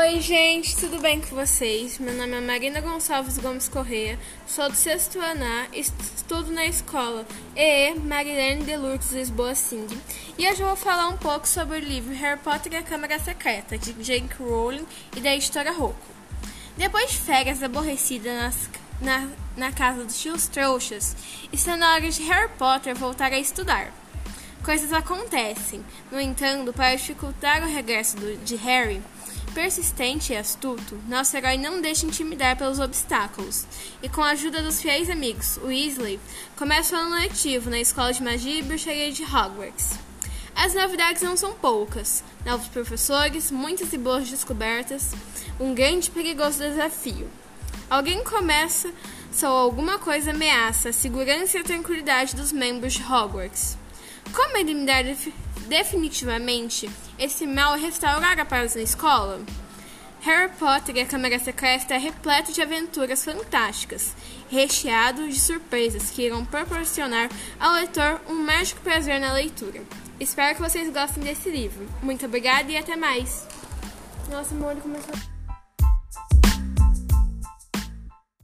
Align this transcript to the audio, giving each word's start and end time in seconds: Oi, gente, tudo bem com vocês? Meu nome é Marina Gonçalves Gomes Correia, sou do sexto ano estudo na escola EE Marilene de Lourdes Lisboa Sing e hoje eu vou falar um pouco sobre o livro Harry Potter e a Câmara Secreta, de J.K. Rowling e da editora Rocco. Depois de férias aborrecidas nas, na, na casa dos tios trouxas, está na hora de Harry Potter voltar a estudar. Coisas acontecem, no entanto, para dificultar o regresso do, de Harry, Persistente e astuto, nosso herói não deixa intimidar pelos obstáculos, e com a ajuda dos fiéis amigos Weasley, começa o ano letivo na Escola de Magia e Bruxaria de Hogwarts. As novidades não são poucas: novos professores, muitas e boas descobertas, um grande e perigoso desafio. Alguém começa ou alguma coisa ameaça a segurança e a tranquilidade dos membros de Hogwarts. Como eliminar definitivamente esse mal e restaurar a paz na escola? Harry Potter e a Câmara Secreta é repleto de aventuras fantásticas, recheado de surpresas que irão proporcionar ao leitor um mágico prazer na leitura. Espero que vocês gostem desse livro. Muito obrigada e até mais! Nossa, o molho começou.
Oi, 0.00 0.18
gente, 0.18 0.74
tudo 0.76 0.98
bem 0.98 1.20
com 1.20 1.36
vocês? 1.36 1.98
Meu 1.98 2.14
nome 2.14 2.34
é 2.34 2.40
Marina 2.40 2.80
Gonçalves 2.80 3.36
Gomes 3.36 3.68
Correia, 3.68 4.18
sou 4.46 4.66
do 4.70 4.74
sexto 4.74 5.20
ano 5.20 5.44
estudo 5.74 6.50
na 6.50 6.64
escola 6.64 7.26
EE 7.54 7.96
Marilene 7.96 8.64
de 8.64 8.74
Lourdes 8.78 9.12
Lisboa 9.12 9.54
Sing 9.54 9.86
e 10.38 10.48
hoje 10.48 10.62
eu 10.62 10.68
vou 10.68 10.76
falar 10.76 11.08
um 11.08 11.18
pouco 11.18 11.46
sobre 11.46 11.76
o 11.76 11.80
livro 11.80 12.14
Harry 12.14 12.40
Potter 12.40 12.72
e 12.72 12.76
a 12.76 12.82
Câmara 12.82 13.18
Secreta, 13.18 13.76
de 13.76 13.92
J.K. 13.92 14.38
Rowling 14.38 14.86
e 15.14 15.20
da 15.20 15.34
editora 15.34 15.70
Rocco. 15.70 16.00
Depois 16.78 17.10
de 17.10 17.18
férias 17.18 17.62
aborrecidas 17.62 18.32
nas, 18.34 18.70
na, 19.02 19.28
na 19.54 19.70
casa 19.70 20.02
dos 20.02 20.18
tios 20.18 20.46
trouxas, 20.46 21.14
está 21.52 21.76
na 21.76 21.92
hora 21.92 22.10
de 22.10 22.22
Harry 22.22 22.50
Potter 22.56 22.96
voltar 22.96 23.34
a 23.34 23.38
estudar. 23.38 23.92
Coisas 24.64 24.94
acontecem, 24.94 25.84
no 26.10 26.18
entanto, 26.18 26.72
para 26.72 26.94
dificultar 26.94 27.62
o 27.62 27.66
regresso 27.66 28.16
do, 28.16 28.36
de 28.38 28.56
Harry, 28.56 29.02
Persistente 29.54 30.32
e 30.32 30.36
astuto, 30.36 30.96
nosso 31.08 31.36
herói 31.36 31.58
não 31.58 31.80
deixa 31.80 32.06
intimidar 32.06 32.56
pelos 32.56 32.78
obstáculos, 32.78 33.66
e 34.00 34.08
com 34.08 34.22
a 34.22 34.30
ajuda 34.30 34.62
dos 34.62 34.80
fiéis 34.80 35.10
amigos 35.10 35.58
Weasley, 35.58 36.20
começa 36.56 36.94
o 36.94 36.98
ano 36.98 37.16
letivo 37.16 37.68
na 37.68 37.80
Escola 37.80 38.12
de 38.12 38.22
Magia 38.22 38.60
e 38.60 38.62
Bruxaria 38.62 39.10
de 39.10 39.24
Hogwarts. 39.24 39.98
As 40.54 40.72
novidades 40.72 41.22
não 41.22 41.36
são 41.36 41.52
poucas: 41.52 42.22
novos 42.46 42.68
professores, 42.68 43.50
muitas 43.50 43.92
e 43.92 43.98
boas 43.98 44.30
descobertas, 44.30 45.10
um 45.58 45.74
grande 45.74 46.08
e 46.08 46.12
perigoso 46.12 46.58
desafio. 46.58 47.28
Alguém 47.90 48.22
começa 48.22 48.92
ou 49.42 49.48
alguma 49.48 49.98
coisa 49.98 50.30
ameaça 50.30 50.90
a 50.90 50.92
segurança 50.92 51.56
e 51.56 51.60
a 51.60 51.64
tranquilidade 51.64 52.36
dos 52.36 52.52
membros 52.52 52.92
de 52.92 53.02
Hogwarts. 53.02 53.76
Como 54.32 54.56
eliminar 54.56 55.04
definitivamente 55.70 56.90
esse 57.16 57.46
mal 57.46 57.78
e 57.78 57.80
restaurar 57.80 58.40
a 58.40 58.44
paz 58.44 58.74
na 58.74 58.82
escola? 58.82 59.40
Harry 60.20 60.52
Potter 60.58 60.96
e 60.96 61.00
a 61.00 61.06
Câmara 61.06 61.38
Secreta 61.38 61.94
é 61.94 61.98
repleto 61.98 62.52
de 62.52 62.60
aventuras 62.60 63.24
fantásticas, 63.24 64.14
recheado 64.50 65.28
de 65.28 65.40
surpresas 65.40 66.10
que 66.10 66.22
irão 66.22 66.44
proporcionar 66.44 67.30
ao 67.58 67.74
leitor 67.74 68.20
um 68.28 68.34
mágico 68.34 68.80
prazer 68.80 69.20
na 69.20 69.32
leitura. 69.32 69.80
Espero 70.18 70.56
que 70.56 70.60
vocês 70.60 70.92
gostem 70.92 71.22
desse 71.22 71.48
livro. 71.48 71.88
Muito 72.02 72.26
obrigada 72.26 72.70
e 72.70 72.76
até 72.76 72.96
mais! 72.96 73.46
Nossa, 74.28 74.52
o 74.52 74.58
molho 74.58 74.80
começou. 74.80 75.39